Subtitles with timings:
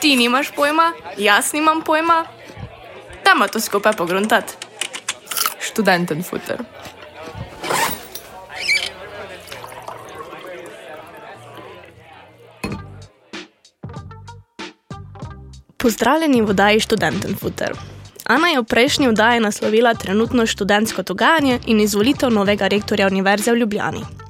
[0.00, 2.24] Ti nimaš pojma, jaz nimam pojma.
[3.24, 4.52] Dajmo to skupaj pogruntati.
[5.60, 6.58] Študenten futer.
[15.76, 17.72] Pozdravljeni v oddaji Študenten futer.
[18.24, 23.56] Ana je v prejšnji oddaji naslovila trenutno študentsko dogajanje in izvolitev novega rektorja Univerze v
[23.56, 24.27] Ljubljani.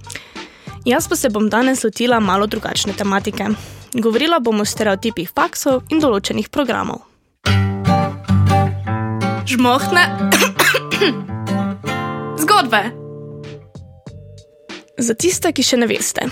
[0.84, 3.46] Jaz pa se bom danes lotila malo drugačne tematike.
[3.94, 7.02] Govorila bom o stereotipih faksov in določenih programov.
[9.48, 10.04] Žmohne
[12.42, 12.82] zgodbe.
[14.98, 16.26] Za tiste, ki še ne veste.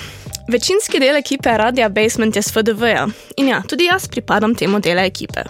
[0.52, 3.06] Večinski del ekipe Radia Basement je s FDV-ja
[3.36, 5.42] in ja, tudi jaz pripadam temu delu ekipe.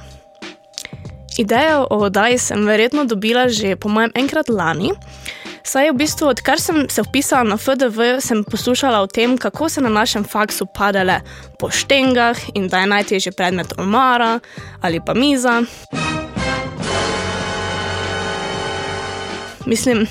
[1.39, 4.95] Idejo o oddaji sem verjetno dobila že po mojem enkrat lani,
[5.67, 9.81] saj v bistvu, odkar sem se vpisala na FDV, sem poslušala o tem, kako se
[9.81, 11.21] na našem faksu padale
[11.59, 14.39] po štengah in da je najtežji predmet omara
[14.81, 15.63] ali pa miza.
[19.67, 20.07] Mislim,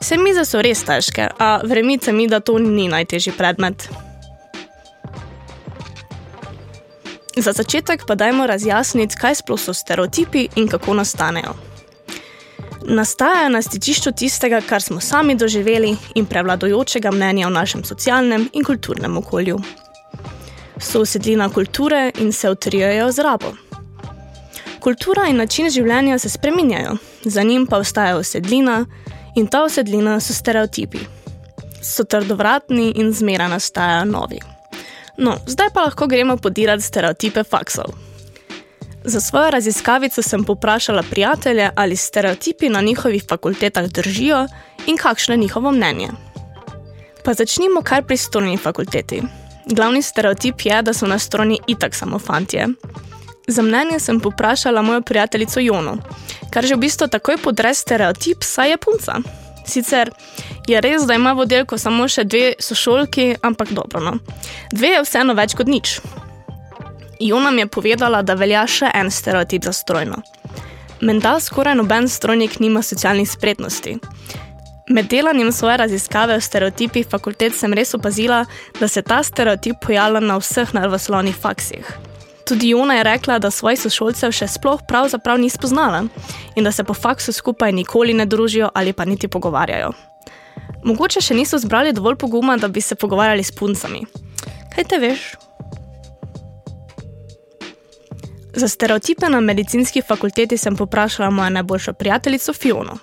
[0.00, 3.88] vse mize so res težke, a verjemite mi, da to ni najtežji predmet.
[7.36, 11.71] Za začetek pa dajmo razjasniti, kaj sploh so stereotipi in kako nastanejo.
[12.84, 18.64] Nastajajo na stičišču tistega, kar smo sami doživeli in prevladojočega mnenja o našem socialnem in
[18.64, 19.58] kulturnem okolju.
[20.80, 23.52] So usedlina kulture in se utrijajo z rabo.
[24.80, 28.84] Kultura in način življenja se spreminjajo, za njim pa ostaja usedlina
[29.36, 30.98] in ta usedlina so stereotipi.
[31.82, 34.40] So trdovratni in zmera nastajajo novi.
[35.16, 37.94] No, zdaj pa lahko gremo podirati stereotipe faksov.
[39.04, 44.46] Za svojo raziskavico sem poprašala prijatelje, ali stereotipi na njihovih fakultetah držijo
[44.86, 46.08] in kakšno je njihovo mnenje.
[47.24, 49.22] Pa začnimo kar pri strojni fakulteti.
[49.66, 52.66] Glavni stereotip je, da so na strojni itak samo fantje.
[53.46, 55.96] Za mnenje sem poprašala mojo prijateljico Jono,
[56.50, 59.14] kar že v bistvu takoj podre stereotip, saj je punca.
[59.66, 60.10] Sicer
[60.66, 64.00] je res, da ima v oddelku samo še dve sošolki, ampak dobro.
[64.00, 64.18] No.
[64.72, 66.00] Dve je vseeno več kot nič.
[67.28, 70.22] Jona mi je povedala, da velja še en stereotip za strojno.
[71.00, 73.96] Menda skoraj noben strojnik nima socialnih spretnosti.
[74.90, 78.44] Med delanjem svoje raziskave o stereotipih fakultet sem res opazila,
[78.80, 81.86] da se ta stereotip pojavlja na vseh naravoslovnih faksih.
[82.48, 86.02] Tudi Jona je rekla, da svojih sošolcev še sploh pravzaprav ni spoznala
[86.56, 89.92] in da se po faksu skupaj nikoli ne družijo ali pa niti pogovarjajo.
[90.84, 94.02] Mogoče še niso zbrali dovolj poguma, da bi se pogovarjali s puncami.
[94.74, 95.22] Kaj te veš?
[98.54, 102.98] Za stereotipe na medicinski fakulteti sem poprašala mojo najboljšo prijateljico Fiono.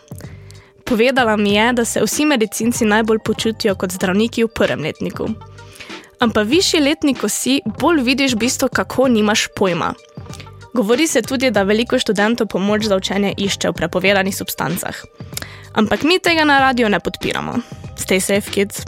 [0.85, 5.29] Povedala mi je, da se vsi medicinci najbolj počutijo kot zdravniki v prvem letniku.
[6.19, 9.93] Ampak višji letnik, ko si, bolj vidiš bistvo, kako nimaš pojma.
[10.73, 14.95] Govori se tudi, da veliko študentov pomoč za učenje išče v prepovedanih substancah.
[15.73, 17.53] Ampak mi tega na radio ne podpiramo.
[17.97, 18.81] Stay safe, kids.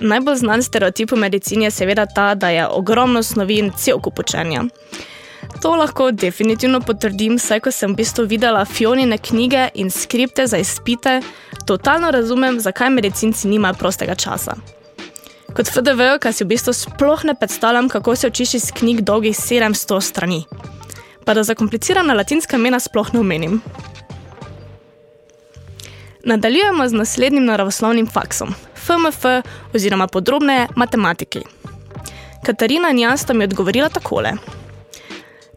[0.00, 4.18] Najbolj znan stereotip v medicini je seveda ta, da je ogromno snovi in cel kup
[4.18, 4.64] učenja.
[5.62, 10.58] To lahko definitivno potrdim, saj ko sem v bistvu videla Fionine knjige in skripte za
[10.60, 11.20] izpite,
[11.66, 14.56] totalno razumem, zakaj medicinci nimajo prostega časa.
[15.56, 19.36] Kot FDV, kaj si v bistvu sploh ne predstavljam, kako se učiš iz knjig dolgih
[19.36, 20.44] 700 strani.
[21.24, 23.60] Pa da zakomplicirana latinska imena sploh ne omenim.
[26.24, 29.24] Nadaljujemo z naslednjim naravoslovnim faksom, FMF
[29.74, 31.40] oziroma podrobneje matematiki.
[32.44, 34.32] Katarina in jaz sta mi odgovorila takole.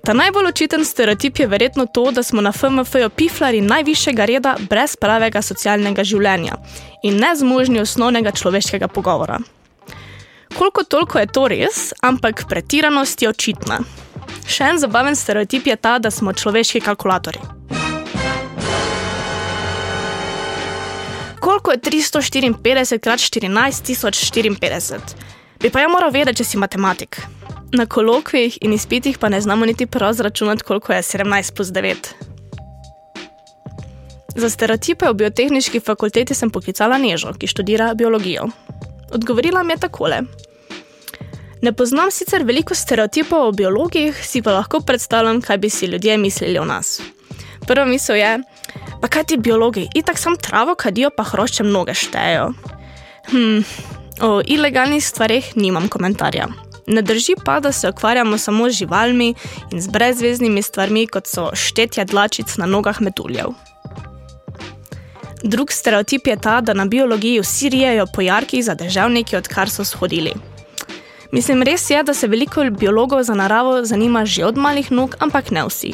[0.06, 4.96] Ta najbolj očiten stereotip je verjetno to, da smo na FMF-ju piflari najvišjega reda brez
[4.96, 6.56] pravega socialnega življenja
[7.04, 9.40] in nezmožni osnovnega človeškega pogovora.
[10.58, 13.80] Koliko toliko je to res, ampak pretiranost je očitna.
[14.48, 17.40] Še en zabaven stereotip je ta, da smo človeški kalkulatori.
[21.40, 25.00] Koliko je 354 krat 14054?
[25.60, 27.22] Bi pa ja moral vedeti, če si matematik.
[27.72, 31.96] Na kolokvijih in izpitih pa ne znamo niti prav zračunati, koliko je 17 plus 9.
[34.36, 38.48] Za stereotipe v biotehnički fakulteti sem poklicala Nežo, ki študira biologijo.
[39.12, 40.22] Odgovorila mi je takole.
[41.62, 46.18] Ne poznam sicer veliko stereotipov o biologih, si pa lahko predstavljam, kaj bi si ljudje
[46.18, 47.02] mislili o nas.
[47.68, 48.40] Prva misel je,
[49.02, 52.54] pa kaj ti biologi, itak sam travo kadijo, pa hrošče mnoge štejejo.
[53.30, 53.62] Hm,
[54.22, 56.48] o ilegalnih stvarih nimam komentarja.
[56.90, 59.34] Ne drži pa, da se ukvarjamo samo z živalmi
[59.72, 63.54] in z brezvezdnimi stvarmi, kot so štetje dlačic na nogah metuljev.
[65.44, 69.86] Drug stereotip je ta, da na biologiji vsi rijejo po jarkih za državniki, odkar so
[69.86, 70.34] shodili.
[71.32, 75.52] Mislim, res je, da se veliko biologov za naravo zanima že od malih nog, ampak
[75.52, 75.94] ne vsi.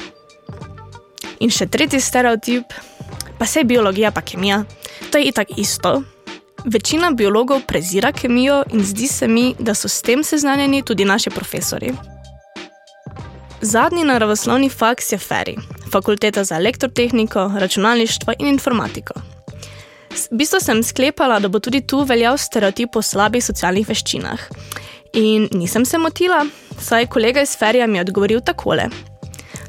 [1.40, 2.72] In še tretji stereotip,
[3.38, 4.64] pa se je biologija pa kemija,
[5.12, 6.04] to je itak isto.
[6.66, 11.30] Večina biologov prezira kemijo in zdi se mi, da so s tem seznanjeni tudi naši
[11.30, 11.92] profesori.
[13.62, 15.56] Zadnji naravoslovni faks je FERI,
[15.92, 19.14] fakulteta za elektrotehniko, računalništvo in informatiko.
[20.10, 24.40] V bistvu sem sklepala, da bo tudi tu veljal stereotip o slabih socialnih veščinah.
[25.14, 26.46] In nisem se motila,
[26.82, 28.90] saj kolega iz Ferija mi je odgovoril takole.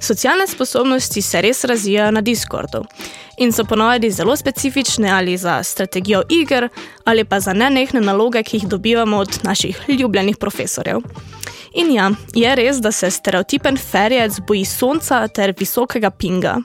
[0.01, 2.85] Socialne sposobnosti se res razvijajo na Discordu
[3.39, 6.69] in so ponovadi zelo specifične ali za strategijo iger
[7.05, 11.01] ali pa za nenehne naloge, ki jih dobivamo od naših ljubljenih profesorjev.
[11.75, 16.57] In ja, je res, da se stereotipen ferijec boji sonca ter visokega pinga.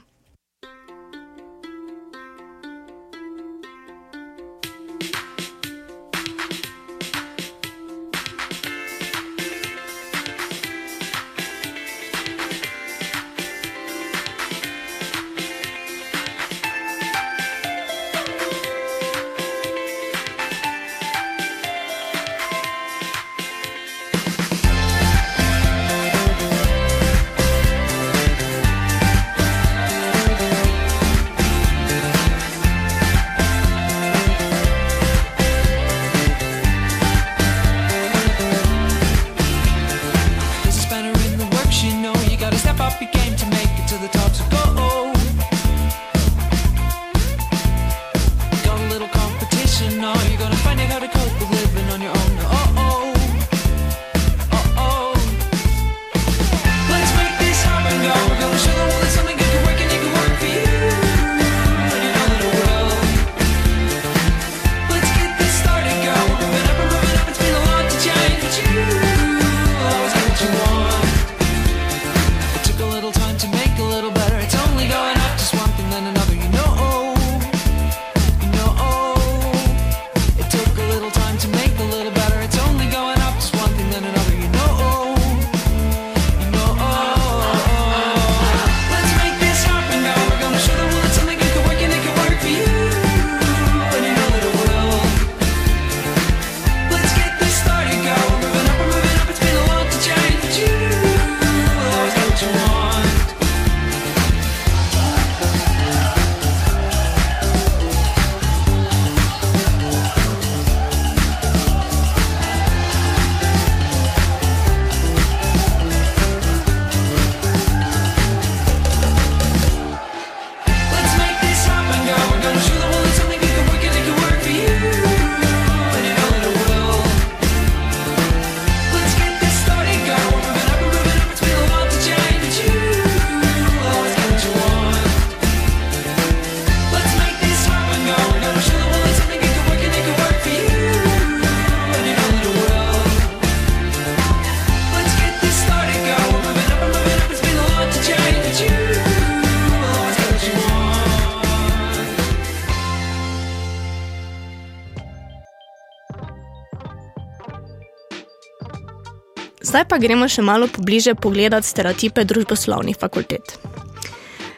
[159.71, 163.53] Zdaj pa gremo še malo pobliže pogledati stereotipe družboslovnih fakultet.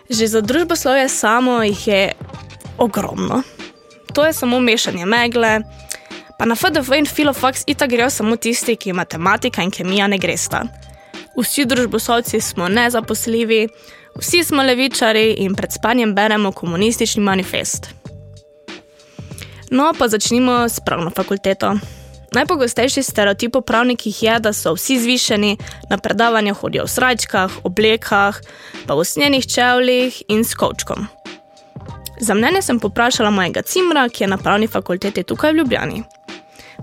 [0.09, 2.01] Že za družboslovje samo jih je
[2.81, 3.43] ogromno.
[4.17, 5.61] To je samo mešanje megle,
[6.39, 10.65] pa na FDV in Filofax itak grejo samo tisti, ki matematika in kemija ne gresta.
[11.37, 13.67] Vsi družboslovci smo nezaposljivi,
[14.17, 17.93] vsi smo levičari in pred spanjem beremo komunistični manifest.
[19.69, 21.77] No, pa začnimo s pravno fakulteto.
[22.33, 25.57] Najpogostejši stereotip o pravnikih je, da so vsi zvišeni,
[25.89, 28.39] na predavanja hodijo v srajčkah, oblekah,
[28.87, 31.05] pa v snenih čevljih in s kočkom.
[32.19, 36.03] Za mnenje sem poprašala mojega cimra, ki je na pravni fakulteti tukaj v Ljubljani.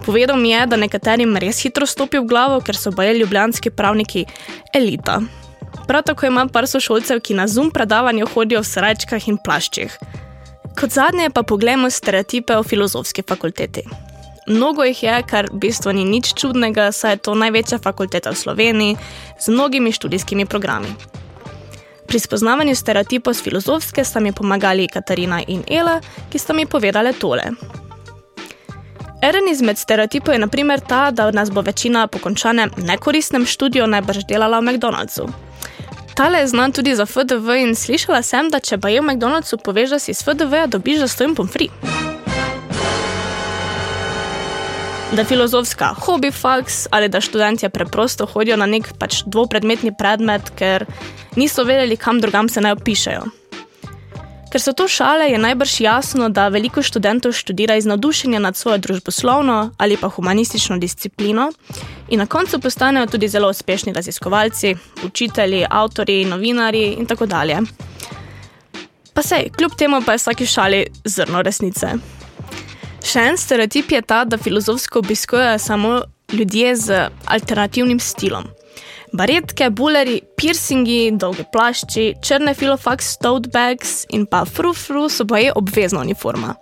[0.05, 4.25] Povedal mi je, da nekaterim res hitro stopi v glavo, ker so boje ljubljanski pravniki
[4.75, 5.19] elita.
[5.87, 9.99] Prav tako ima par sošolcev, ki na zum predavanju hodijo v srajčkah in plaščih.
[10.79, 14.10] Kot zadnje pa pogledamo stereotipe o filozofski fakulteti.
[14.47, 18.37] Mnogo jih je, kar v bistvu ni nič čudnega, saj je to največja fakulteta v
[18.37, 18.97] Sloveniji
[19.39, 20.89] z mnogimi študijskimi programi.
[22.11, 27.13] Pri spoznavanju stereotipov z filozofske sta mi pomagali Katarina in Ela, ki sta mi povedali
[27.13, 27.55] tole.
[29.23, 34.25] Eden izmed stereotipov je naprimer ta, da nas bo večina po končanem nekoristnem študiju najbrž
[34.27, 35.29] delala v McDonald'su.
[36.15, 39.61] Tale je znan tudi za FDV in slišala sem, da če pa je v McDonald'su
[39.65, 41.71] poveš, da si iz FDV-ja dobiš za stojim pomfri.
[45.13, 50.53] Da je filozofska hobi faks ali da študenti preprosto hodijo na nek pač dvopredmetni predmet,
[50.55, 50.85] ker
[51.37, 53.25] niso vedeli, kam drugam se naj opišajo.
[54.53, 58.79] Ker so to šale, je najbrž jasno, da veliko študentov študira iz navdušenja nad svojo
[58.79, 61.51] družboslovno ali pa humanistično disciplino
[62.09, 67.59] in na koncu postanejo tudi zelo uspešni raziskovalci, učitelji, avtori, novinari in tako dalje.
[69.15, 72.20] Pa sej, kljub temu pa je vsaki šali zrno resnice.
[73.05, 76.01] Še en stereotip je ta, da filozofsko obiskujejo samo
[76.33, 78.49] ljudje z alternativnim stilom.
[79.13, 86.01] Baretke, buleri, piercingi, dolge plašči, črne filofax tote bags in pa frufru so boje obvezna
[86.01, 86.55] uniforma.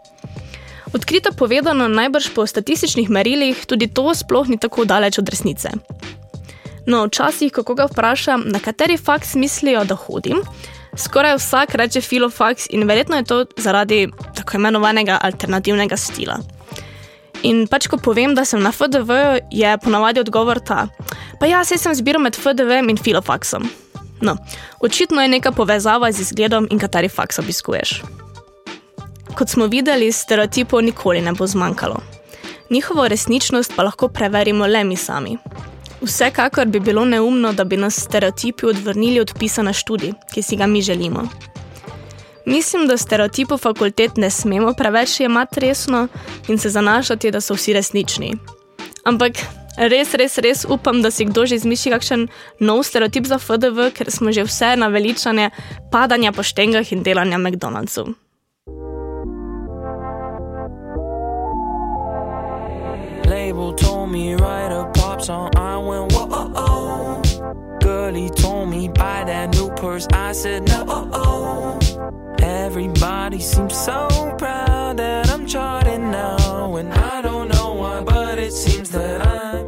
[0.96, 5.74] Odkrito povedano, najbrž po statističnih merilih tudi to sploh ni tako daleč od resnice.
[6.88, 10.40] No, včasih, ko koga vprašam, na kateri faks mislijo, da hodim,
[10.96, 16.38] skoraj vsak reče filofax in verjetno je to zaradi tako imenovanega alternativnega stila.
[17.42, 19.12] In pač, ko povem, da sem na FDV,
[19.50, 20.88] je ponavadi odgovor ta:
[21.40, 23.68] Pa ja, se sem zbiral med FDV in filofaxom.
[24.20, 24.36] No,
[24.80, 28.02] očitno je neka povezava z izgledom in kateri faks obiskuješ.
[29.38, 32.00] Kot smo videli, stereotipov nikoli ne bo zmanjkalo.
[32.70, 35.38] Njihovo resničnost pa lahko preverimo le mi sami.
[36.00, 40.56] Vsekakor bi bilo neumno, da bi nas stereotipi odvrnili od pisa na študij, ki si
[40.56, 41.28] ga mi želimo.
[42.46, 46.08] Mislim, da stereotipov fakultet ne smemo preveč jemati resno
[46.48, 48.36] in se zanašati, da so vsi resnični.
[49.04, 49.32] Ampak
[49.76, 52.28] res, res, res upam, da si kdo že izmišlja kakšen
[52.60, 55.50] nov stereotip za FDV, ker smo že vse naveličane
[55.92, 58.14] padanja po štengah in delanja McDonald'sov.
[63.28, 65.50] Label told me write a pop song,
[69.82, 71.78] new I said no oh oh.
[72.40, 74.08] Everybody seems so
[74.38, 76.76] proud that I'm charting now.
[76.76, 79.66] And I don't know why, but it seems that I'm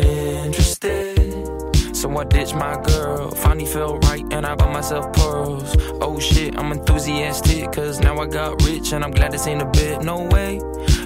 [0.00, 1.96] uninterested.
[1.96, 5.76] So I ditched my girl, finally felt right, and I bought myself pearls.
[6.00, 9.66] Oh shit, I'm enthusiastic, cause now I got rich, and I'm glad this ain't a
[9.66, 10.02] bit.
[10.02, 10.60] No way,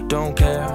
[0.07, 0.66] don't care,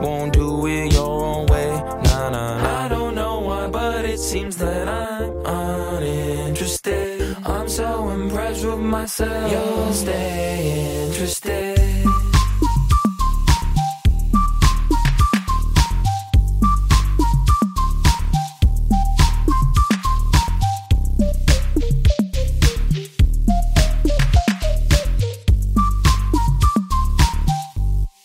[0.00, 1.68] won't do it your own way.
[1.68, 2.84] Nah, nah, nah.
[2.84, 6.95] I don't know why, but it seems that I'm uninterested.
[7.44, 9.52] I'm so impressed with myself.
[9.52, 11.76] You'll stay interested.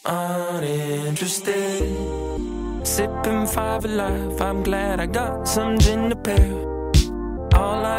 [0.05, 1.97] Uninterested.
[2.85, 4.41] Sipping five alive.
[4.41, 6.70] I'm glad I got some gin to pair.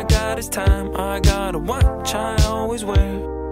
[0.02, 0.90] I got is time.
[0.96, 3.48] I got a watch I always wear.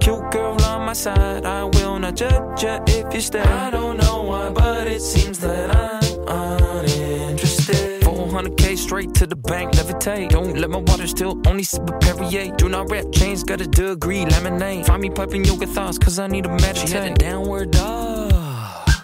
[0.00, 1.46] Cute girl on my side.
[1.46, 3.38] I will not judge you if you stay.
[3.38, 8.02] I don't know why, but it seems that I'm uninterested.
[8.02, 10.30] 400k straight to the bank, levitate.
[10.30, 12.56] Don't let my water still only sip a Perrier.
[12.56, 14.86] Do not rap chains, got a degree, lemonade.
[14.86, 16.88] Find me piping yoga thoughts, cause I need a meditate.
[16.88, 18.32] She had a downward dog.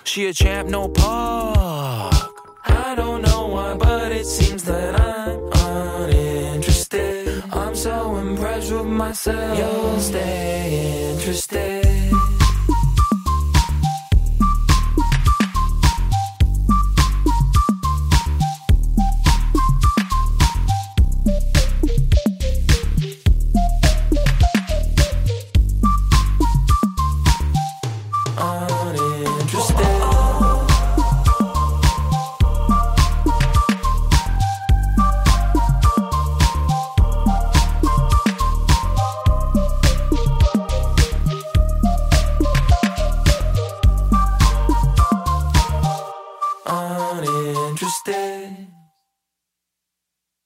[0.02, 2.14] She a champ, no park.
[2.64, 5.30] I don't know why, but it seems that I'm
[8.61, 9.59] charge myself.
[9.59, 11.70] You'll stay interested.